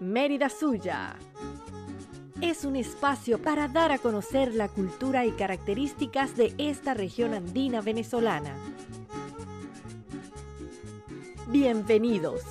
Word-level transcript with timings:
Mérida 0.00 0.48
Suya. 0.48 1.16
Es 2.40 2.64
un 2.64 2.76
espacio 2.76 3.42
para 3.42 3.66
dar 3.66 3.90
a 3.90 3.98
conocer 3.98 4.54
la 4.54 4.68
cultura 4.68 5.26
y 5.26 5.32
características 5.32 6.36
de 6.36 6.54
esta 6.56 6.94
región 6.94 7.34
andina 7.34 7.80
venezolana. 7.80 8.54
Bienvenidos. 11.48 12.42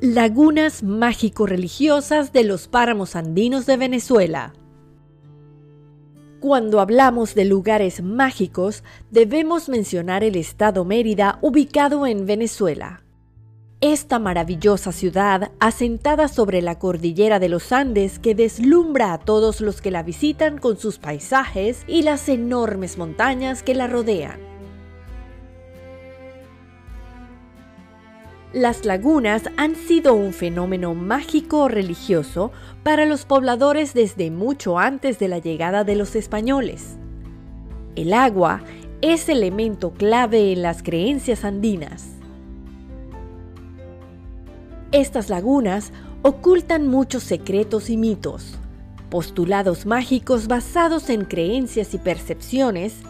Lagunas 0.00 0.84
mágico-religiosas 0.84 2.32
de 2.32 2.44
los 2.44 2.68
páramos 2.68 3.16
andinos 3.16 3.66
de 3.66 3.76
Venezuela. 3.76 4.54
Cuando 6.40 6.78
hablamos 6.78 7.34
de 7.34 7.44
lugares 7.44 8.00
mágicos, 8.00 8.84
debemos 9.10 9.68
mencionar 9.68 10.22
el 10.22 10.36
estado 10.36 10.84
Mérida 10.84 11.40
ubicado 11.42 12.06
en 12.06 12.26
Venezuela. 12.26 13.02
Esta 13.80 14.20
maravillosa 14.20 14.92
ciudad, 14.92 15.50
asentada 15.58 16.28
sobre 16.28 16.62
la 16.62 16.78
cordillera 16.78 17.40
de 17.40 17.48
los 17.48 17.72
Andes 17.72 18.20
que 18.20 18.36
deslumbra 18.36 19.12
a 19.12 19.18
todos 19.18 19.60
los 19.60 19.80
que 19.80 19.90
la 19.90 20.04
visitan 20.04 20.58
con 20.58 20.78
sus 20.78 20.98
paisajes 20.98 21.82
y 21.88 22.02
las 22.02 22.28
enormes 22.28 22.98
montañas 22.98 23.64
que 23.64 23.74
la 23.74 23.88
rodean. 23.88 24.47
Las 28.54 28.86
lagunas 28.86 29.42
han 29.58 29.76
sido 29.76 30.14
un 30.14 30.32
fenómeno 30.32 30.94
mágico 30.94 31.68
religioso 31.68 32.50
para 32.82 33.04
los 33.04 33.26
pobladores 33.26 33.92
desde 33.92 34.30
mucho 34.30 34.78
antes 34.78 35.18
de 35.18 35.28
la 35.28 35.38
llegada 35.38 35.84
de 35.84 35.94
los 35.96 36.16
españoles. 36.16 36.96
El 37.94 38.14
agua 38.14 38.62
es 39.02 39.28
elemento 39.28 39.92
clave 39.92 40.50
en 40.52 40.62
las 40.62 40.82
creencias 40.82 41.44
andinas. 41.44 42.06
Estas 44.92 45.28
lagunas 45.28 45.92
ocultan 46.22 46.88
muchos 46.88 47.24
secretos 47.24 47.90
y 47.90 47.98
mitos, 47.98 48.54
postulados 49.10 49.84
mágicos 49.84 50.48
basados 50.48 51.10
en 51.10 51.26
creencias 51.26 51.92
y 51.92 51.98
percepciones 51.98 53.02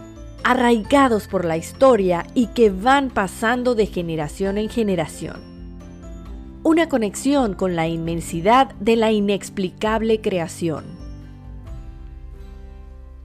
arraigados 0.44 1.28
por 1.28 1.44
la 1.44 1.56
historia 1.56 2.26
y 2.34 2.46
que 2.48 2.70
van 2.70 3.10
pasando 3.10 3.74
de 3.74 3.86
generación 3.86 4.58
en 4.58 4.68
generación. 4.68 5.36
Una 6.62 6.88
conexión 6.88 7.54
con 7.54 7.76
la 7.76 7.88
inmensidad 7.88 8.74
de 8.80 8.96
la 8.96 9.12
inexplicable 9.12 10.20
creación. 10.20 10.84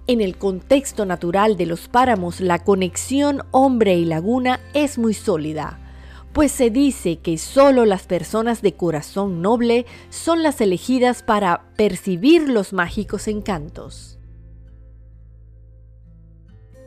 En 0.06 0.20
el 0.20 0.38
contexto 0.38 1.06
natural 1.06 1.56
de 1.56 1.66
los 1.66 1.88
páramos, 1.88 2.42
la 2.42 2.60
conexión 2.60 3.42
hombre 3.52 3.96
y 3.96 4.06
laguna 4.06 4.60
es 4.74 4.98
muy 4.98 5.14
sólida, 5.14 5.80
pues 6.34 6.52
se 6.52 6.70
dice 6.72 7.20
que 7.20 7.38
solo 7.38 7.86
las 7.86 8.04
personas 8.04 8.62
de 8.62 8.74
corazón 8.74 9.42
noble 9.42 9.86
son 10.10 10.44
las 10.44 10.60
elegidas 10.62 11.24
para 11.24 11.62
percibir 11.78 12.50
los 12.50 12.74
mágicos 12.74 13.28
encantos. 13.28 14.18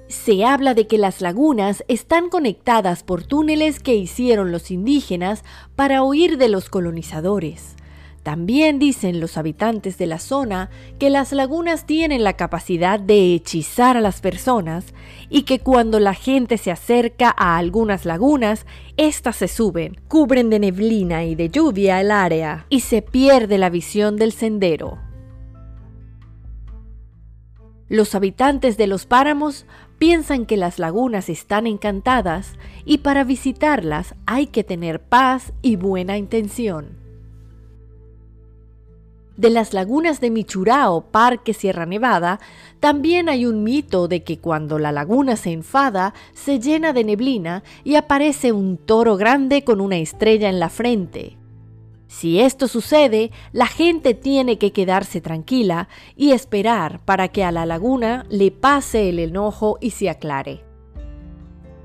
Se 0.09 0.45
habla 0.45 0.75
de 0.75 0.87
que 0.87 0.99
las 0.99 1.21
lagunas 1.21 1.85
están 1.89 2.29
conectadas 2.29 3.03
por 3.03 3.25
túneles 3.25 3.81
que 3.81 3.97
hicieron 3.97 4.53
los 4.53 4.71
indígenas 4.71 5.43
para 5.75 6.03
huir 6.05 6.39
de 6.39 6.49
los 6.49 6.69
colonizadores. 6.69 7.75
También 8.23 8.81
dicen 8.81 9.21
los 9.21 9.37
habitantes 9.37 9.99
de 9.99 10.07
la 10.07 10.19
zona 10.19 10.69
que 10.99 11.11
las 11.11 11.31
lagunas 11.31 11.87
tienen 11.87 12.25
la 12.25 12.33
capacidad 12.33 12.99
de 12.99 13.35
hechizar 13.35 13.97
a 13.97 14.01
las 14.01 14.21
personas 14.21 14.95
y 15.29 15.43
que 15.43 15.61
cuando 15.61 16.01
la 16.01 16.13
gente 16.13 16.59
se 16.59 16.73
acerca 16.73 17.33
a 17.37 17.57
algunas 17.57 18.05
lagunas, 18.05 18.67
éstas 18.97 19.37
se 19.37 19.47
suben, 19.47 20.01
cubren 20.09 20.51
de 20.51 20.59
neblina 20.59 21.25
y 21.25 21.37
de 21.37 21.51
lluvia 21.51 22.01
el 22.01 22.11
área 22.11 22.67
y 22.69 22.81
se 22.81 23.01
pierde 23.01 23.59
la 23.59 23.71
visión 23.71 24.17
del 24.17 24.33
sendero. 24.33 24.99
Los 27.89 28.17
habitantes 28.17 28.77
de 28.77 28.89
los 28.89 29.07
páramos 29.07 29.67
piensan 29.99 30.47
que 30.47 30.57
las 30.57 30.79
lagunas 30.79 31.29
están 31.29 31.67
encantadas 31.67 32.55
y 32.85 32.99
para 32.99 33.25
visitarlas 33.25 34.15
hay 34.27 34.47
que 34.47 34.65
tener 34.65 35.01
paz 35.01 35.53
y 35.63 35.77
buena 35.77 36.17
intención. 36.19 37.07
De 39.37 39.51
las 39.51 39.75
lagunas 39.75 40.21
de 40.21 40.31
Michurao, 40.31 41.11
Parque 41.11 41.53
Sierra 41.53 41.85
Nevada, 41.85 42.41
también 42.81 43.29
hay 43.29 43.45
un 43.45 43.65
mito 43.65 44.09
de 44.09 44.23
que 44.23 44.39
cuando 44.39 44.79
la 44.79 44.93
laguna 44.93 45.37
se 45.37 45.53
enfada, 45.53 46.15
se 46.33 46.59
llena 46.59 46.95
de 46.95 47.05
neblina 47.05 47.63
y 47.85 47.97
aparece 47.97 48.53
un 48.53 48.79
toro 48.79 49.19
grande 49.19 49.63
con 49.63 49.83
una 49.83 49.99
estrella 49.99 50.49
en 50.49 50.59
la 50.59 50.71
frente. 50.71 51.37
Si 52.09 52.41
esto 52.41 52.69
sucede, 52.69 53.33
la 53.53 53.67
gente 53.67 54.15
tiene 54.15 54.59
que 54.59 54.73
quedarse 54.73 55.21
tranquila 55.21 55.89
y 56.15 56.33
esperar 56.33 57.01
para 57.05 57.29
que 57.29 57.45
a 57.45 57.53
la 57.53 57.67
laguna 57.67 58.27
le 58.29 58.51
pase 58.51 59.09
el 59.09 59.19
enojo 59.19 59.77
y 59.81 59.91
se 59.91 60.09
aclare. 60.09 60.65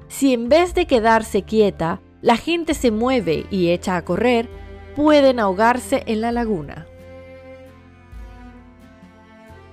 Si 0.07 0.33
en 0.33 0.49
vez 0.49 0.73
de 0.75 0.85
quedarse 0.85 1.43
quieta, 1.43 2.01
la 2.21 2.37
gente 2.37 2.73
se 2.73 2.91
mueve 2.91 3.45
y 3.49 3.69
echa 3.69 3.97
a 3.97 4.05
correr, 4.05 4.47
pueden 4.95 5.39
ahogarse 5.39 6.03
en 6.05 6.21
la 6.21 6.31
laguna. 6.31 6.85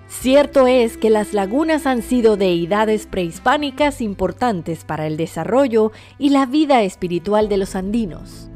Cierto 0.07 0.67
es 0.67 0.97
que 0.97 1.11
las 1.11 1.35
lagunas 1.35 1.87
han 1.87 2.01
sido 2.03 2.39
deidades 2.39 3.07
prehispánicas 3.07 4.01
importantes 4.01 4.85
para 4.85 5.07
el 5.07 5.19
desarrollo 5.19 5.93
y 6.19 6.31
la 6.31 6.47
vida 6.47 6.83
espiritual 6.83 7.51
de 7.51 7.59
los 7.59 7.77
andinos. 7.77 8.51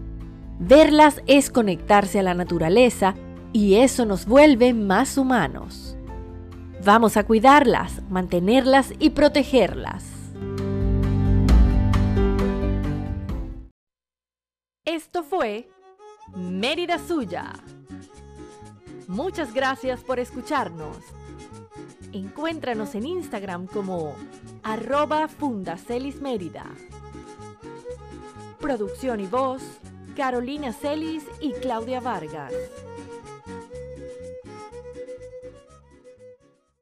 Verlas 0.59 1.23
es 1.27 1.51
conectarse 1.51 2.21
a 2.21 2.23
la 2.23 2.35
naturaleza 2.35 3.15
y 3.53 3.77
eso 3.77 4.07
nos 4.07 4.27
vuelve 4.27 4.75
más 4.75 5.19
humanos. 5.19 5.97
Vamos 6.85 7.17
a 7.17 7.25
cuidarlas, 7.25 8.03
mantenerlas 8.09 8.93
y 8.99 9.11
protegerlas. 9.11 10.05
Esto 14.85 15.23
fue 15.23 15.69
Mérida 16.35 16.99
Suya. 16.99 17.53
Muchas 19.07 19.53
gracias 19.55 20.01
por 20.01 20.19
escucharnos. 20.19 20.97
Encuéntranos 22.13 22.95
en 22.95 23.07
Instagram 23.07 23.67
como 23.67 24.15
arroba 24.63 25.29
Fundacelis 25.29 26.17
Producción 28.59 29.21
y 29.21 29.27
voz 29.27 29.63
Carolina 30.15 30.73
Celis 30.73 31.25
y 31.41 31.53
Claudia 31.53 32.01
Vargas. 32.01 32.53